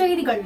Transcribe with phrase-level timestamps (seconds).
[0.00, 0.42] செய்திகள்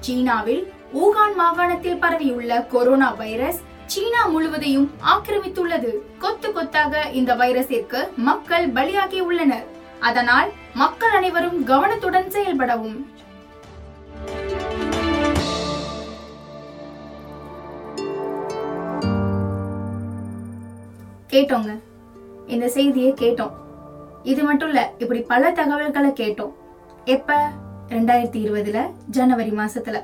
[0.00, 5.90] சீனாவில் ஊகான் மாகாணத்தில் பரவியுள்ள கொரோனா வைரஸ் சீனா முழுவதையும் ஆக்கிரமித்துள்ளது.
[6.18, 9.66] கொத்து கொத்தாக இந்த வைரஸிற்கு மக்கள் பலியாகி உள்ளனர்.
[10.00, 12.98] அதனால் மக்கள் அனைவரும் கவனத்துடன் செயல்படவும்.
[21.30, 21.80] கேட்டோங்க.
[22.46, 23.52] இந்த செய்தியை கேட்டோம்.
[24.22, 26.52] இது மட்டும் இல்ல இப்படி பல தகவல்களை கேட்டோம்.
[27.04, 27.48] எப்ப?
[27.90, 28.78] ரெண்டாயிரத்தி இருபதுல
[29.10, 30.02] ஜனவரி மாசத்துல.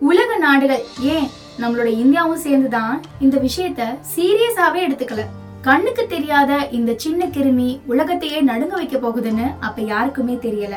[0.00, 5.24] உலக நாடுகள் ஏன் நம்மளோட இந்தியாவும் சேர்ந்துதான் இந்த விஷயத்த சீரியஸாவே எடுத்துக்கல?
[5.62, 10.76] கண்ணுக்கு தெரியாத இந்த சின்ன கிருமி உலகத்தையே நடுங்க வைக்க போகுதுன்னு அப்ப யாருக்குமே தெரியல.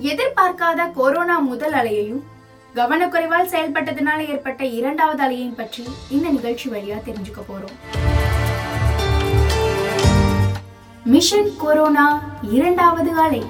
[0.00, 2.22] எதிர்பார்க்காத கொரோனா முதல் அலையையும்
[2.74, 7.76] கவனக்குறைவால் செயல்பட்டதுனால ஏற்பட்ட இரண்டாவது அலையையும் பற்றி இந்த நிகழ்ச்சி வழியா தெரிஞ்சுக்க போறோம்.
[11.04, 13.44] மிஷன் கொரோனா இரண்டாவது அலை.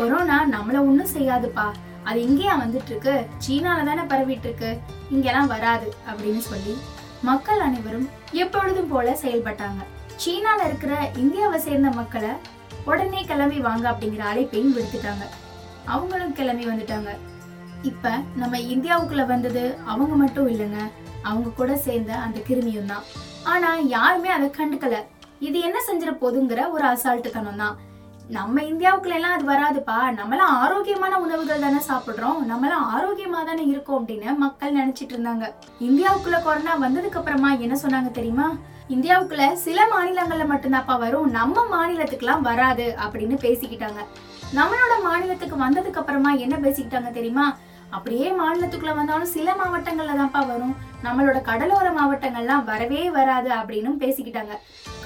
[0.00, 1.64] கொரோனா நம்மள ஒண்ணும் செய்யாதுப்பா.
[2.08, 4.70] அது இங்கேயா வந்துட்டு இருக்கு சீனால தானே பரவிட்டு இருக்கு
[5.14, 6.74] இங்கெல்லாம் வராது அப்படின்னு சொல்லி
[7.28, 8.06] மக்கள் அனைவரும்
[8.42, 9.80] எப்பொழுதும் போல செயல்பட்டாங்க.
[10.22, 10.92] சீனால இருக்கிற
[11.22, 12.32] இந்தியாவை சேர்ந்த மக்களை
[12.90, 15.26] உடனே கிளம்பி வாங்க அப்படிங்கிற அழைப்பையும் விடுத்துட்டாங்க.
[15.94, 17.10] அவங்களும் கிளம்பி வந்துட்டாங்க.
[17.90, 20.80] இப்ப நம்ம இந்தியாவுக்குள்ள வந்தது அவங்க மட்டும் இல்லைங்க.
[21.28, 23.06] அவங்க கூட சேர்ந்த அந்த கிருமியும் தான்.
[23.52, 24.96] ஆனா யாருமே அதை கண்டுக்கல.
[25.48, 27.76] இது என்ன செஞ்சிட போதுங்கிற ஒரு அசால்ட்டுத்தனம் தான்
[28.30, 29.96] நம்ம இந்தியாவுக்குள்ள எல்லாம் அது வராதுப்பா.
[30.18, 32.36] நம்மளாம் ஆரோக்கியமான உணவுகள் தானே சாப்பிடுறோம்.
[32.50, 35.46] நம்மளாம் ஆரோக்கியமா தானே இருக்கோம் அப்படின்னு மக்கள் நினைச்சிட்டு இருந்தாங்க.
[35.80, 38.56] இந்தியாவுக்குள்ள கொரோனா வந்ததுக்கு அப்புறமா என்ன சொன்னாங்க தெரியுமா?
[38.88, 41.30] இந்தியாவுக்குள்ள சில மாநிலங்கள்ல மட்டும்தான்ப்பா வரும்.
[41.30, 44.00] நம்ம மாநிலத்துக்குலாம் வராது அப்படின்னு பேசிக்கிட்டாங்க.
[44.54, 47.56] நம்மளோட மாநிலத்துக்கு வந்ததுக்கு அப்புறமா என்ன பேசிக்கிட்டாங்க தெரியுமா?
[47.90, 50.76] அப்படியே மாநிலத்துக்குள்ள வந்தாலும் சில மாவட்டங்கள்ல தான்ப்பா வரும்.
[51.04, 54.56] நம்மளோட கடலோர மாவட்டங்கள்லாம் வரவே வராது அப்படின்னு பேசிக்கிட்டாங்க.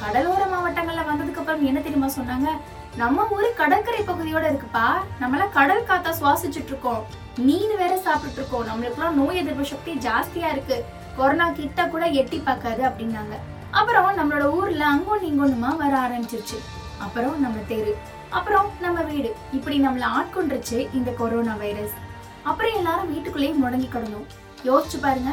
[0.00, 2.48] கடலோர மாவட்டங்கள்ல வந்ததுக்கு அப்புறம் என்ன தெரியுமா சொன்னாங்க?
[2.96, 4.86] நம்ம ஊரு கடற்கரை பகுதியோட இருக்குப்பா.
[5.20, 7.04] நம்மளாம் கடல் காத்தா சுவாசிச்சுட்டு இருக்கோம்
[7.36, 10.84] மீன் வேற சாப்பிட்டு இருக்கோம் நம்மளுக்குலாம் நோய் எதிர்ப்பு சக்தி ஜாஸ்தியா இருக்கு.
[11.16, 13.34] கொரோனா கிட்ட கூட எட்டி பார்க்காது அப்படின்னாங்க.
[13.70, 16.58] அப்புறம் நம்மளோட ஊர்ல அங்கும் இங்கொன்னுமா வர ஆரம்பிச்சிருச்சு.
[16.98, 17.96] அப்புறம் நம்ம தெரு
[18.28, 19.36] அப்புறம் நம்ம வீடு.
[19.52, 21.96] இப்படி நம்மள ஆட்கொண்டுருச்சு இந்த கொரோனா வைரஸ்.
[22.42, 24.26] அப்புறம் எல்லாரும் வீட்டுக்குள்ளேயே முடங்கி கிடந்தோம்.
[24.64, 25.30] யோசிச்சு பாருங்க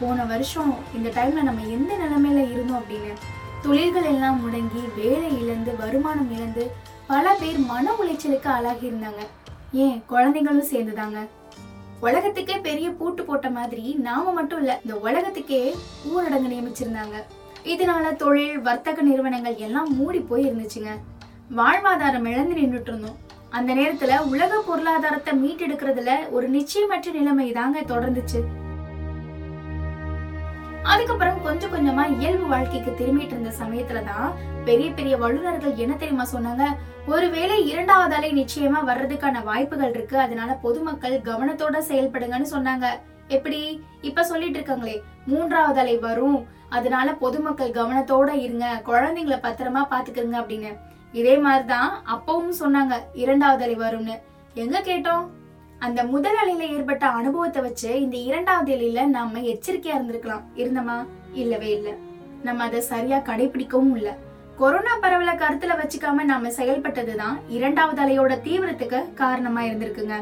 [0.00, 3.14] போன வருஷம் இந்த டைம்ல நம்ம எந்த நிலைமையில இருந்தோம் அப்படின்னு?
[3.62, 6.64] தொழில்கள் எல்லாம் முடங்கி வேலை இழந்து வருமானம் இழந்து
[7.06, 9.22] பல பேர் மன உளைச்சலுக்கு ஆளாகி இருந்தாங்க
[9.72, 11.18] ஏன் குழந்தைங்களும் சேர்ந்துதாங்க?
[12.00, 15.74] உலகத்துக்கே பெரிய பூட்டு போட்ட மாதிரி நாம மட்டும் இல்ல இந்த உலகத்துக்கே
[16.08, 17.16] ஊரடங்கு நியமிச்சிருந்தாங்க.
[17.64, 20.92] இதனால தொழில் வர்த்தக நிறுவனங்கள் எல்லாம் மூடி போய் இருந்துச்சுங்க.
[21.56, 23.18] வாழ்வாதாரம் இழந்து நின்றுட்டு இருந்தோம்.
[23.50, 28.40] அந்த நேரத்துல உலக பொருளாதாரத்தை மீட்டெடுக்கிறதுல ஒரு நிச்சயமற்ற நிலைமை தாங்க தொடர்ந்துச்சு.
[30.84, 34.34] அதுக்கப்புறம் கொஞ்சம் கொஞ்சமா இயல்பு வாழ்க்கைக்கு திரும்பிட்டு இருந்த சமயத்துல தான்
[34.64, 36.62] பெரிய பெரிய வல்லுநர்கள் என்ன தெரியுமா சொன்னாங்க?
[37.06, 40.18] ஒருவேளை இரண்டாவது அலை நிச்சயமா வர்றதுக்கான வாய்ப்புகள் இருக்கு.
[40.18, 42.86] அதனால பொதுமக்கள் கவனத்தோட செயல்படுங்கன்னு சொன்னாங்க.
[43.28, 43.84] எப்படி?
[44.00, 46.46] இப்ப சொல்லிட்டு இருக்காங்களே மூன்றாவது அலை வரும்.
[46.68, 48.82] அதனால பொதுமக்கள் கவனத்தோட இருங்க.
[48.86, 50.76] குழந்தைங்களை பத்திரமா பாத்துக்கிறங்க அப்படின்னு.
[51.12, 54.18] இதே மாதிரிதான் அப்பவும் சொன்னாங்க இரண்டாவது அலை வரும்னு.
[54.54, 55.26] எங்க கேட்டோம்?
[55.84, 60.42] அந்த முதல் அலையில ஏற்பட்ட அனுபவத்தை வச்சு இந்த இரண்டாவது அலையில நாம எச்சரிக்கையா இருந்திருக்கலாம்.
[60.56, 61.06] இருந்தோமா?
[61.32, 61.90] இல்லவே இல்ல.
[62.42, 64.16] நம்ம அதை சரியா கடைபிடிக்கவும் இல்ல.
[64.56, 70.14] கொரோனா பரவலை கருத்துல வச்சுக்காம நாம செயல்பட்டதுதான் இரண்டாவது அலையோட தீவிரத்துக்கு காரணமா இருந்திருக்குங்க.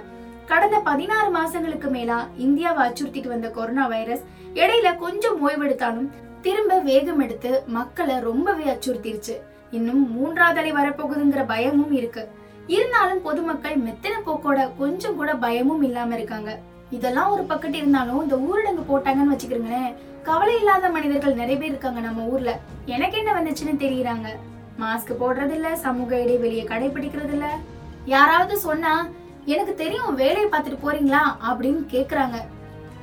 [0.46, 4.24] கடந்த பதினாறு மாசங்களுக்கு மேலா இந்தியாவை அச்சுறுத்திட்டு வந்த கொரோனா வைரஸ்
[4.54, 6.08] இடையில கொஞ்சம் ஓய்வெடுத்தாலும்
[6.40, 9.36] திரும்ப வேகம் எடுத்து மக்களை ரொம்பவே அச்சுறுத்திருச்சு.
[9.70, 12.28] இன்னும் மூன்றாவது அலை வரப்போகுதுங்கிற பயமும் இருக்கு.
[12.66, 16.58] இருந்தாலும் பொதுமக்கள் மெத்தன போக்கோட கொஞ்சம் கூட பயமும் இல்லாம இருக்காங்க.
[16.90, 22.22] இதெல்லாம் ஒரு பக்கத்து இருந்தாலும் இந்த ஊரடங்கு போட்டாங்கன்னு வச்சுக்கிறீங்களேன் கவலை இல்லாத மனிதர்கள் நிறைய பேர் இருக்காங்க நம்ம
[22.22, 22.58] ஊர்ல.
[22.86, 24.28] எனக்கு என்ன வந்துச்சுன்னு தெரியுறாங்க.
[24.80, 27.56] மாஸ்க் போடுறது இல்ல சமூக இடைவெளியை கடைபிடிக்கிறது இல்ல
[28.04, 29.08] யாராவது சொன்னா
[29.44, 31.22] எனக்கு தெரியும் வேலையை பார்த்துட்டு போறீங்களா?
[31.50, 32.34] அப்படின்னு கேக்குறாங்க.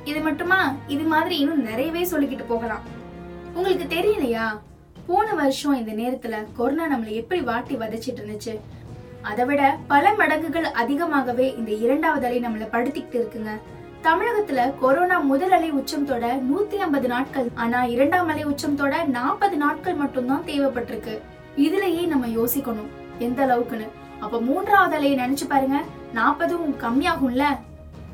[0.04, 0.74] இது மட்டுமா?
[0.88, 2.80] இது மாதிரி இன்னும் நிறையவே சொல்லிக்கிட்டு போகலாம்.
[3.54, 4.60] உங்களுக்கு தெரியலையா?
[5.06, 8.60] போன வருஷம் இந்த நேரத்துல கொரோனா நம்மளை எப்படி வாட்டி வதச்சிட்டு இருந்துச்சு?
[9.22, 13.50] அதை விட பல மடங்குகள் அதிகமாகவே இந்த இரண்டாவது அலை நம்மள படுத்திக்கிட்டு இருக்குங்க.
[14.02, 19.56] தமிழகத்துல கொரோனா முதல் அலை உச்சம் தொட நூத்தி ஐம்பது நாட்கள் ஆனா இரண்டாம் அலை உச்சம் தொட நாற்பது
[19.56, 21.18] நாட்கள் மட்டும்தான் தேவைப்பட்டிருக்கு.
[21.56, 22.90] இதுலயே நம்ம யோசிக்கணும்.
[23.18, 23.88] எந்த அளவுக்குன்னு.
[24.20, 25.82] அப்ப மூன்றாவது அலையை நினைச்சு பாருங்க.
[26.14, 27.44] நாற்பதும் கம்மியாகும்ல?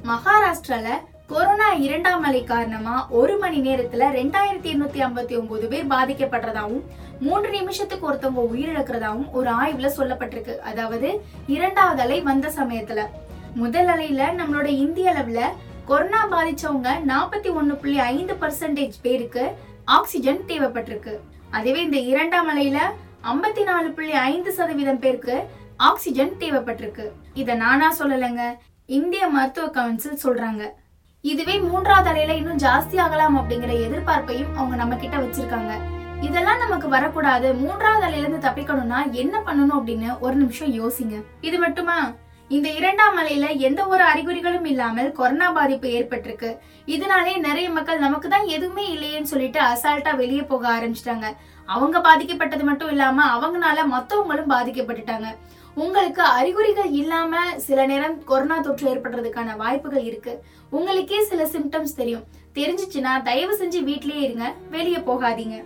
[0.04, 0.88] மகாராஷ்டிரால
[1.26, 6.82] கொரோனா இரண்டாம் அலை காரணமா ஒரு மணி நேரத்துல ரெண்டாயிரத்தி எண்ணூத்தி ஐம்பத்தி ஒன்பது பேர் பாதிக்கப்படுறதாவும்
[7.20, 10.58] மூன்று நிமிஷத்துக்கு ஒருத்தவங்க உயிரிழக்கிறதாவும் ஒரு ஆய்வுல சொல்லப்பட்டிருக்கு.
[10.58, 13.06] அதாவது இரண்டாவது அலை வந்த சமயத்துல.
[13.54, 15.42] முதல் அலையில நம்மளோட இந்திய அளவுல
[15.84, 19.50] கொரோனா பாதிச்சவங்க நாற்பத்தி ஒன்னு புள்ளி ஐந்து பர்சன்டேஜ் பேருக்கு
[19.84, 21.18] ஆக்சிஜன் தேவைப்பட்டிருக்கு.
[21.50, 22.78] அதுவே இந்த இரண்டாம் அலையில
[23.24, 25.42] ஐம்பத்தி நாலு புள்ளி ஐந்து சதவீதம் பேருக்கு
[25.76, 27.08] ஆக்சிஜன் தேவைப்பட்டிருக்கு.
[27.34, 30.70] இத நானா சொல்லலைங்க இந்திய மருத்துவ கவுன்சில் சொல்றாங்க.
[31.20, 35.72] இதுவே மூன்றாவது அலையில இன்னும் ஜாஸ்தி ஆகலாம் அப்படிங்கிற எதிர்பார்ப்பையும் அவங்க நம்ம கிட்ட வச்சிருக்காங்க.
[36.20, 37.54] இதெல்லாம் நமக்கு வரக்கூடாது.
[37.54, 41.24] மூன்றாவது அலையிலிருந்து தப்பிக்கணும்னா என்ன பண்ணணும் அப்படின்னு ஒரு நிமிஷம் யோசிங்க.
[41.40, 42.12] இது மட்டுமா?
[42.48, 46.58] இந்த இரண்டாம் அலையில எந்த ஒரு அறிகுறிகளும் இல்லாமல் கொரோனா பாதிப்பு ஏற்பட்டிருக்கு.
[46.86, 51.24] இதனாலே நிறைய மக்கள் நமக்கு தான் எதுவுமே இல்லையேன்னு சொல்லிட்டு அசால்ட்டா வெளியே போக ஆரம்பிச்சிட்டாங்க.
[51.66, 55.36] அவங்க பாதிக்கப்பட்டது மட்டும் இல்லாம அவங்கனால மத்தவங்களும் பாதிக்கப்பட்டுட்டாங்க.
[55.74, 60.42] உங்களுக்கு அறிகுறிகள் இல்லாம சில நேரம் கொரோனா தொற்று ஏற்படுறதுக்கான வாய்ப்புகள் இருக்கு.
[60.70, 62.24] உங்களுக்கே சில சிம்டம்ஸ் தெரியும்.
[62.54, 64.52] தெரிஞ்சிச்சுன்னா தயவு செஞ்சு வீட்லயே இருங்க.
[64.70, 65.64] வெளியே போகாதீங்க.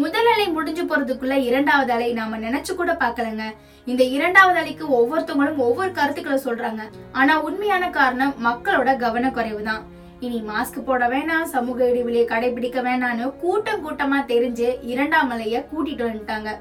[0.00, 3.44] முதல் அலை முடிஞ்சு போறதுக்குள்ள இரண்டாவது அலை நாம நினைச்சு கூட பார்க்கலங்க.
[3.90, 6.82] இந்த இரண்டாவது அலைக்கு ஒவ்வொருத்தவங்களும் ஒவ்வொரு கருத்துக்களை சொல்றாங்க.
[7.20, 9.82] ஆனா உண்மையான காரணம் மக்களோட கவனக்குறைவு தான்.
[10.26, 16.52] இனி மாஸ்க் போட வேணாம் சமூக இடைவெளியை கடைபிடிக்க வேணாம்னு கூட்டம் கூட்டமா தெரிஞ்சு இரண்டாம் அலைய கூட்டிட்டு வந்துட்டாங்க.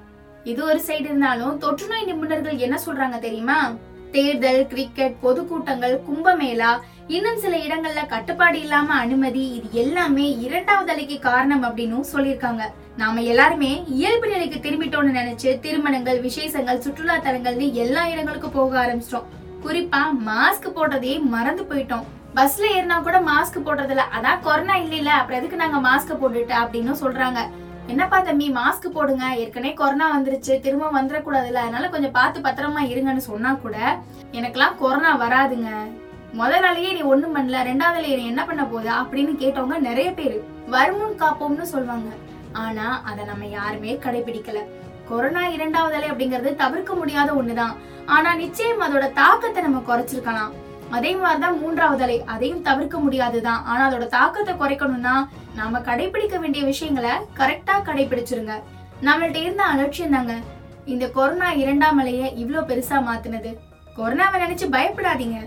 [0.52, 3.60] இது ஒரு சைடு இருந்தாலும் தொற்றுநோய் நிபுணர்கள் என்ன சொல்றாங்க தெரியுமா?
[4.16, 6.74] தேர்தல் கிரிக்கெட் பொதுக்கூட்டங்கள் கும்பமேளா
[7.16, 12.64] இன்னும் சில இடங்கள்ல கட்டுப்பாடு இல்லாம அனுமதி இது எல்லாமே இரண்டாவது அலைக்கு காரணம் அப்படின்னு சொல்லியிருக்காங்க.
[12.98, 19.28] நாம எல்லாருமே இயல்பு நிலைக்கு திரும்பிட்டோம்னு நினைச்சு திருமணங்கள் விசேஷங்கள் சுற்றுலா தலங்கள்னு எல்லா இடங்களுக்கும் போக ஆரம்பிச்சிட்டோம்.
[19.66, 22.06] குறிப்பா மாஸ்க் போடுறதே மறந்து போயிட்டோம்.
[22.36, 27.42] பஸ்ல ஏறினா கூட மாஸ்க் போடுறதில்ல அதான் கொரோனா இல்ல அப்புறம் எதுக்கு நாங்க மாஸ்க் போட்டுட்டு அப்படின்னு சொல்றாங்க.
[27.88, 29.26] என்னப்பா தம்பி மாஸ்க் போடுங்க.
[29.36, 30.60] ஏற்கனவே கொரோனா வந்துருச்சு.
[30.60, 31.66] திரும்ப வந்துடக்கூடாதுல்ல.
[31.66, 33.78] அதனால கொஞ்சம் பார்த்து பத்திரமா இருங்கன்னு சொன்னா கூட
[34.32, 35.72] எனக்கெல்லாம் கொரோனா வராதுங்க.
[36.34, 37.60] முதலாலேயே நீ ஒண்ணும் பண்ணல.
[37.72, 40.40] ரெண்டாவதுல நீ என்ன பண்ண போகுது அப்படின்னு கேட்டவங்க நிறைய பேர்.
[40.68, 42.10] வருமுன் காப்போம்னு சொல்லுவாங்க
[42.66, 44.62] ஆனா அதை நம்ம யாருமே கடைபிடிக்கல.
[45.10, 47.76] கொரோனா இரண்டாவது அலை அப்படிங்கிறது தவிர்க்க முடியாத ஒண்ணுதான்.
[48.16, 50.54] ஆனா நிச்சயம் அதோட தாக்கத்தை நம்ம குறைச்சிருக்கலாம்.
[50.96, 53.62] அதே மாதிரிதான் மூன்றாவது அலை அதையும் தவிர்க்க முடியாதுதான்.
[53.72, 55.16] ஆனா அதோட தாக்கத்தை குறைக்கணும்னா
[55.56, 58.56] நாம கடைபிடிக்க வேண்டிய விஷயங்களை கரெக்டா கடைபிடிச்சிருங்க.
[59.08, 60.36] நம்மள்ட்ட இருந்த அலட்சியம் தாங்க.
[60.94, 63.52] இந்த கொரோனா இரண்டாம் அலைய இவ்வளோ பெருசா மாத்தினது.
[63.98, 65.40] கொரோனாவை நினைச்சு பயப்படாதீங்க.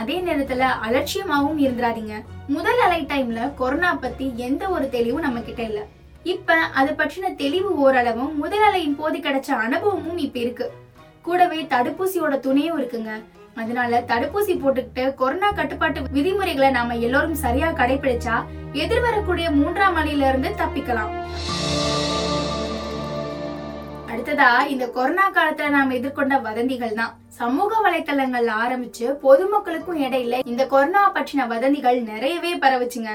[0.00, 2.14] அதே நேரத்துல அலட்சியமாவும் இருந்துடாதீங்க
[2.56, 5.84] முதல் அலை டைம்ல கொரோனா பத்தி எந்த ஒரு தெளிவும் நம்ம கிட்ட இல்லை.
[6.22, 10.72] இப்ப அது பற்றின தெளிவு ஓரளவும் முதல் அலையின் போது கிடைச்ச அனுபவமும் இப்ப இருக்கு.
[11.22, 13.22] கூடவே தடுப்பூசியோட துணையும் இருக்குங்க.
[13.54, 21.12] அதனால தடுப்பூசி போட்டுக்கிட்டு கொரோனா கட்டுப்பாட்டு விதிமுறைகளை நாம எல்லோரும் சரியா கடைபிடிச்சா எதிர்வரக்கூடிய மூன்றாம் அலையில இருந்து தப்பிக்கலாம்.
[24.12, 27.18] அடுத்ததா இந்த கொரோனா காலத்துல நாம எதிர்கொண்ட வதந்திகள் தான்.
[27.28, 33.08] சமூக வலைத்தளங்கள்ல ஆரம்பிச்சு பொதுமக்களுக்கும் இடையில இந்த கொரோனா பற்றின வதந்திகள் நிறையவே பரவுச்சுங்க.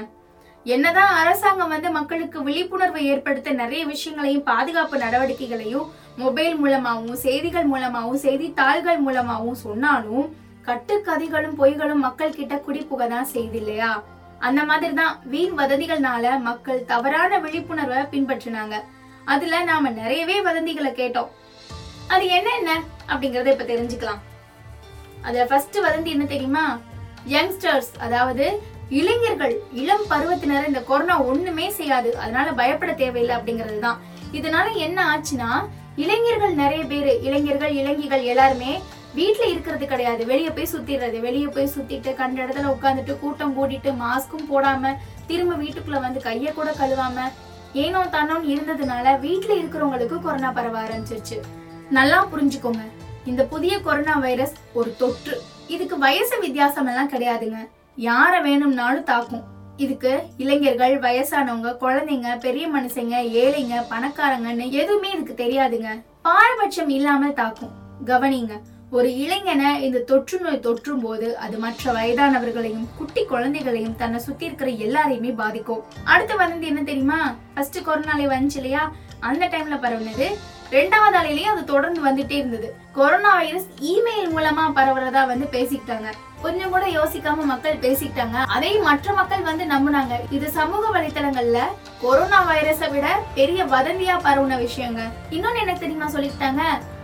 [0.74, 5.90] என்னதான் அரசாங்கம் வந்து மக்களுக்கு விழிப்புணர்வை ஏற்படுத்த நிறைய விஷயங்களையும் பாதுகாப்பு நடவடிக்கைகளையும்
[6.22, 10.26] மொபைல் மூலமாகவும் செய்திகள் மூலமாகவும் செய்தித்தாள்கள் மூலமாகவும் சொன்னாலும்
[10.68, 13.92] கட்டுக்கதைகளும் பொய்களும் மக்கள் கிட்ட குடிப்புக தான் செய்து இல்லையா?
[14.40, 18.76] அந்த மாதிரி தான் வீண் வதந்திகள்னால மக்கள் தவறான விழிப்புணர்வை பின்பற்றினாங்க.
[19.34, 21.30] அதுல நாம நிறையவே வதந்திகளை கேட்டோம்.
[22.08, 22.72] அது என்ன என்ன
[23.12, 24.24] அப்படிங்கறத இப்ப தெரிஞ்சுக்கலாம்.
[25.22, 26.66] அதுல ஃபர்ஸ்ட் வதந்தி என்ன தெரியுமா?
[27.36, 28.48] யங்ஸ்டர்ஸ் அதாவது
[28.90, 32.18] இளைஞர்கள் இளம் பருவத்தினர் இந்த கொரோனா ஒண்ணுமே செய்யாது.
[32.18, 34.00] அதனால பயப்பட தேவையில்லை அப்படிங்கிறது தான்
[34.34, 35.50] இதனால என்ன ஆச்சுன்னா
[35.96, 38.82] இளைஞர்கள் நிறைய பேர் இளைஞர்கள் இளைஞிகள் எல்லாருமே
[39.14, 40.26] வீட்ல இருக்கிறது கிடையாது.
[40.26, 41.20] வெளியே போய் சுத்திடுறது.
[41.20, 44.96] வெளியே போய் சுத்திட்டு கண்ட இடத்துல உட்காந்துட்டு கூட்டம் கூட்டிட்டு மாஸ்க்கும் போடாம
[45.28, 47.22] திரும்ப வீட்டுக்குள்ள வந்து கைய கூட கழுவாம
[47.74, 51.40] ஏனோ தானோன்னு இருந்ததுனால வீட்ல இருக்கிறவங்களுக்கு கொரோனா பரவ ஆரம்பிச்சிருச்சு.
[51.90, 52.82] நல்லா புரிஞ்சுக்கோங்க.
[53.26, 55.42] இந்த புதிய கொரோனா வைரஸ் ஒரு தொற்று.
[55.68, 57.68] இதுக்கு வயசு வித்தியாசம் எல்லாம் கிடையாதுங்க.
[57.98, 59.44] யார வேணும்னாலும் தாக்கும்.
[59.78, 66.04] இதுக்கு இளைஞர்கள் வயசானவங்க குழந்தைங்க பெரிய மனுஷங்க ஏழைங்க பணக்காரங்கன்னு எதுவுமே இதுக்கு தெரியாதுங்க.
[66.22, 67.70] பாரபட்சம் இல்லாமல் தாக்கும்.
[68.06, 68.60] கவனிங்க
[68.92, 74.72] ஒரு இளைஞனை இந்த தொற்று நோய் தொற்றும் போது அது மற்ற வயதானவர்களையும் குட்டி குழந்தைகளையும் தன்னை சுத்தி இருக்கிற
[74.72, 75.84] எல்லாரையுமே பாதிக்கும்.
[76.04, 77.36] அடுத்து வந்தது என்ன தெரியுமா?
[77.54, 78.92] ஃபர்ஸ்ட் கொரோனாலே வந்துச்சு இல்லையா?
[79.20, 80.28] அந்த டைம்ல பரவுனது.
[80.72, 82.76] ரெண்டாவது அலையிலயும் அது தொடர்ந்து வந்துட்டே இருந்தது.
[82.94, 86.08] கொரோனா வைரஸ் இமெயில் மூலமா பரவுறதா வந்து பேசிக்கிட்டாங்க.
[86.46, 88.38] கொஞ்சம் கூட யோசிக்காம மக்கள் பேசிக்கிட்டாங்க.
[88.56, 90.16] அதையும் மற்ற மக்கள் வந்து நம்புனாங்க.
[90.38, 91.60] இது சமூக வலைத்தளங்கள்ல
[92.02, 95.02] கொரோனா வைரஸை விட பெரிய வதந்தியா பரவுன விஷயங்க.
[95.36, 96.64] இன்னொன்னு என்ன தெரியுமா சொல்லிக்கிட்டாங்க?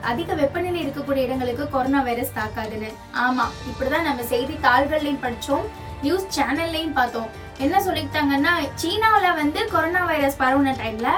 [0.09, 2.89] அதிக வெப்பநிலை இருக்கக்கூடிய இடங்களுக்கு கொரோனா வைரஸ் தாக்காதுன்னு.
[3.25, 5.65] ஆமா இப்படிதான் நம்ம செய்தி தாள்கள்லயும் படிச்சோம்
[6.05, 7.29] நியூஸ் சேனல்லையும் பார்த்தோம்.
[7.65, 11.09] என்ன சொல்லிக்கிட்டாங்கன்னா சீனாவில் வந்து கொரோனா வைரஸ் பரவுன டைம்ல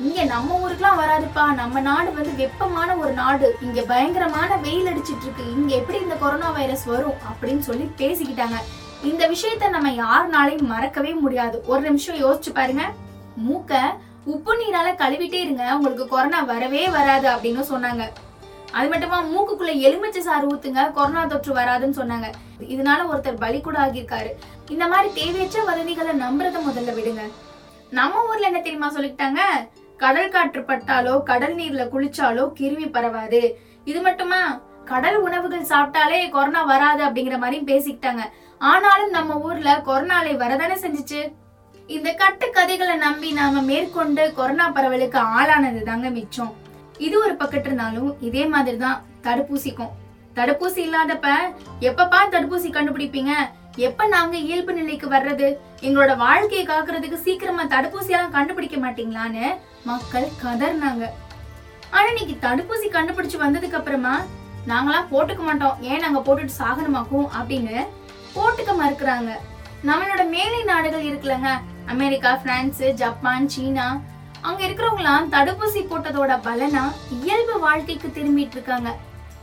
[0.00, 1.54] இங்க நம்ம ஊருக்குலாம் வராதுப்பா.
[1.54, 3.56] நம்ம நாடு வந்து வெப்பமான ஒரு நாடு.
[3.60, 5.50] இங்க பயங்கரமான வெயில் அடிச்சிட்டு இருக்கு.
[5.50, 8.56] இங்க எப்படி இந்த கொரோனா வைரஸ் வரும் அப்படின்னு சொல்லி பேசிக்கிட்டாங்க.
[9.02, 11.62] இந்த விஷயத்த நம்ம யாருனாலையும் மறக்கவே முடியாது.
[11.66, 12.82] ஒரு நிமிஷம் யோசிச்சு பாருங்க.
[13.48, 13.78] மூக்க
[14.24, 15.76] உப்பு நீரால கழுவிட்டே இருங்க.
[15.76, 18.08] உங்களுக்கு கொரோனா வரவே வராது அப்படின்னு சொன்னாங்க.
[18.72, 20.92] அது மட்டுமா மூக்குக்குள்ள எலுமிச்சை சாறு ஊத்துங்க.
[20.92, 22.32] கொரோனா தொற்று வராதுன்னு சொன்னாங்க.
[22.60, 24.30] இதனால ஒருத்தர் பலி கூட ஆகியிருக்காரு.
[24.68, 27.20] இந்த மாதிரி தேவையற்ற வதந்திகளை நம்புறத முதல்ல விடுங்க.
[27.90, 29.40] நம்ம ஊர்ல என்ன தெரியுமா சொல்லிக்கிட்டாங்க?
[30.02, 33.40] கடல் காற்று பட்டாலோ கடல் நீர்ல குளிச்சாலோ கிருமி பரவாது.
[33.90, 34.40] இது மட்டுமா?
[34.90, 38.22] கடல் உணவுகள் சாப்பிட்டாலே கொரோனா வராது அப்படிங்கிற மாதிரியும் பேசிக்கிட்டாங்க.
[38.70, 41.20] ஆனாலும் நம்ம ஊர்ல கொரோனாலை வரதானே செஞ்சுச்சு?
[41.96, 46.52] இந்த கட்டு கதைகளை நம்பி நாம மேற்கொண்டு கொரோனா பரவலுக்கு ஆளானது தாங்க மிச்சம்.
[47.06, 49.94] இது ஒரு பக்கத்து இருந்தாலும் இதே மாதிரி தான் தடுப்பூசிக்கும்.
[50.38, 51.28] தடுப்பூசி இல்லாதப்ப
[51.88, 53.32] எப்பப்பா தடுப்பூசி கண்டுபிடிப்பீங்க?
[53.76, 55.56] எப்ப நாங்க இயல்பு நிலைக்கு வர்றது?
[55.80, 59.46] எங்களோட வாழ்க்கையை காக்குறதுக்கு சீக்கிரமா தடுப்பூசி எல்லாம் கண்டுபிடிக்க மாட்டீங்களான்னு
[59.84, 61.04] மக்கள் கதர்னாங்க.
[61.90, 64.14] ஆனா இன்னைக்கு தடுப்பூசி கண்டுபிடிச்சு வந்ததுக்கு அப்புறமா
[64.68, 65.78] நாங்களாம் போட்டுக்க மாட்டோம்.
[65.80, 67.86] ஏன் நாங்க போட்டுட்டு சாகணுமாக்கும் அப்படின்னு
[68.34, 69.30] போட்டுக்க மறுக்கிறாங்க.
[69.84, 71.50] நம்மளோட மேலை நாடுகள் இருக்குல்லங்க.
[71.86, 74.00] அமெரிக்கா பிரான்ஸ் ஜப்பான் சீனா.
[74.40, 78.96] அங்க இருக்கிறவங்களாம் தடுப்பூசி போட்டதோட பலனா இயல்பு வாழ்க்கைக்கு திரும்பிட்டு இருக்காங்க.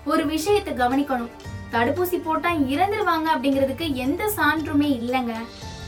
[0.06, 1.32] ஒரு விஷயத்தை கவனிக்கணும்.
[1.74, 5.34] தடுப்பூசி போட்டா இறந்துருவாங்க அப்படிங்கிறதுக்கு எந்த சான்றுமே இல்லைங்க.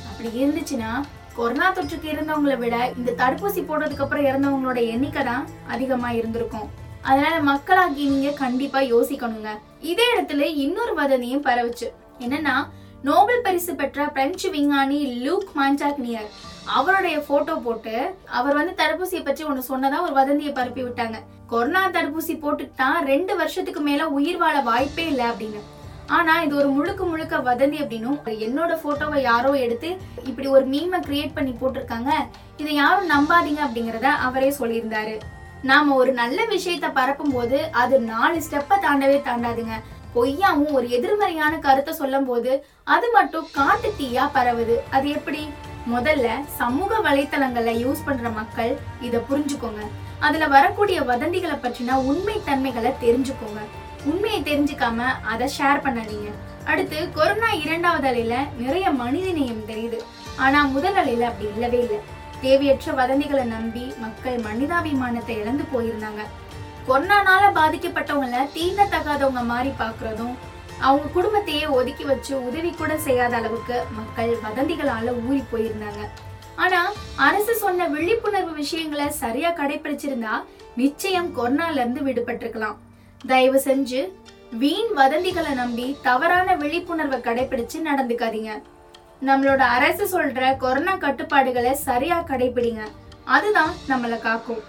[0.10, 0.92] அப்படி இருந்துச்சுன்னா
[1.36, 6.68] கொரோனா தொற்றுக்கு இருந்தவங்களை விட இந்த தடுப்பூசி போடுறதுக்கு அப்புறம் இறந்தவங்களோட எண்ணிக்கை தான் அதிகமா இருந்திருக்கும்.
[7.02, 9.52] அதனால மக்களாகி நீங்க கண்டிப்பா யோசிக்கணுங்க.
[9.92, 11.88] இதே இடத்துல இன்னொரு வதந்தியும் பரவுச்சு.
[12.20, 12.56] என்னன்னா
[13.04, 16.30] நோபல் பரிசு பெற்ற பிரெஞ்சு விஞ்ஞானி லூக் மான்டாக்னியர்
[16.78, 17.96] அவருடைய போட்டோ போட்டு
[18.38, 21.18] அவர் வந்து தடுப்பூசியை பற்றி ஒன்று சொன்னதா ஒரு வதந்தியை பரப்பி விட்டாங்க.
[21.52, 25.62] கொரோனா தடுப்பூசி போட்டுட்டா ரெண்டு வருஷத்துக்கு மேல உயிர் வாழ வாய்ப்பே இல்லை அப்படின்னு.
[26.18, 29.90] ஆனா இது ஒரு முழுக்க முழுக்க வதந்தி அப்படின்னும் என்னோட போட்டோவை யாரோ எடுத்து
[30.30, 32.12] இப்படி ஒரு மீமை கிரியேட் பண்ணி போட்டிருக்காங்க.
[32.62, 35.16] இதை யாரும் நம்பாதீங்க அப்படிங்கறத அவரே சொல்லியிருந்தாரு.
[35.70, 39.78] நாம ஒரு நல்ல விஷயத்த பரப்பும் போது அது நாலு ஸ்டெப்பை தாண்டவே தாண்டாதுங்க.
[40.14, 42.52] பொய்யாவும் ஒரு எதிர்மறையான கருத்தை சொல்லும் போது
[42.96, 44.78] அது மட்டும் காட்டு தீயா பரவுது.
[44.98, 45.42] அது எப்படி?
[45.93, 46.27] முதல்ல
[46.58, 49.84] சமூக வலைத்தளங்களை யூஸ் பண்ற மக்கள் இதை புரிஞ்சுக்கோங்க.
[50.19, 53.62] அதுல வரக்கூடிய வதந்திகளை பற்றின உண்மை தன்மைகளை தெரிஞ்சுக்கோங்க.
[54.05, 56.29] உண்மையை தெரிஞ்சுக்காம அதை ஷேர் பண்ணாதீங்க.
[56.65, 60.00] அடுத்து கொரோனா இரண்டாவது அலையில நிறைய மனித நேயம் தெரியுது.
[60.36, 62.00] ஆனா முதல் அலையில அப்படி இல்லவே இல்லை.
[62.41, 66.22] தேவையற்ற வதந்திகளை நம்பி மக்கள் மனிதாபிமானத்தை இழந்து போயிருந்தாங்க.
[66.88, 70.36] கொரோனானால பாதிக்கப்பட்டவங்கள தீண்டத்தகாதவங்க மாதிரி பாக்குறதும்
[70.88, 76.02] அவங்க குடும்பத்தையே ஒதுக்கி வச்சு உதவி கூட செய்யாத அளவுக்கு மக்கள் வதந்திகளால ஊறி போயிருந்தாங்க.
[76.64, 76.82] ஆனா
[77.28, 80.36] அரசு சொன்ன விழிப்புணர்வு விஷயங்களை சரியா கடைபிடிச்சிருந்தா
[80.82, 82.78] நிச்சயம் கொரோனால இருந்து விடுபட்டிருக்கலாம்.
[83.28, 84.02] தயவு செஞ்சு
[84.62, 88.54] வீண் வதந்திகளை நம்பி தவறான விழிப்புணர்வை கடைபிடிச்சு நடந்துக்காதீங்க.
[89.28, 92.84] நம்மளோட அரசு சொல்ற கொரோனா கட்டுப்பாடுகளை சரியா கடைபிடிங்க
[93.36, 94.62] அதுதான் நம்மளை காக்கும்.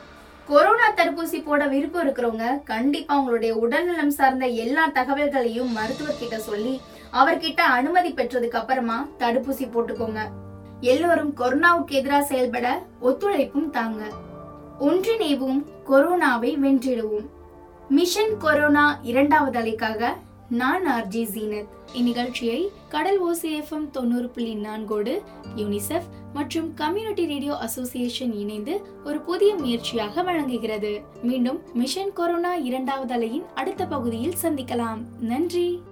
[0.46, 6.80] கொரோனா தடுப்பூசி போட விருப்பம் இருக்கிறவங்க கண்டிப்பா உங்களுடைய உடல்நலம் சார்ந்த எல்லா தகவல்களையும் மருத்துவர்கிட்ட சொல்லி
[7.12, 10.20] அவர்கிட்ட அனுமதி பெற்றதுக்கு அப்புறமா தடுப்பூசி போட்டுக்கோங்க.
[10.80, 14.04] எல்லோரும் கொரோனாவுக்கு எதிராக செயல்பட ஒத்துழைப்பும் தாங்க.
[14.80, 17.26] ஒன்றிணைவும் கொரோனாவை வென்றிடுவோம்.
[17.88, 20.12] மிஷன் கொரோனா இரண்டாவது அலைக்காக
[20.50, 21.68] நான் ஆர்ஜி ஜீனத்.
[21.92, 25.22] இந்நிகழ்ச்சியை கடல் ஓசிஎஃப்எம் தொண்ணூறு புள்ளி நான்கோடு
[25.56, 31.00] யூனிசெஃப் மற்றும் கம்யூனிட்டி ரேடியோ அசோசியேஷன் இணைந்து ஒரு புதிய முயற்சியாக வழங்குகிறது.
[31.22, 34.98] மீண்டும் மிஷன் கொரோனா இரண்டாவது அலையின் அடுத்த பகுதியில் சந்திக்கலாம்.
[35.20, 35.82] நன்றி.